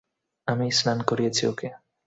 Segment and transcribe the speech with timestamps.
[0.47, 1.67] আমি স্নান করিয়েছি ওকে!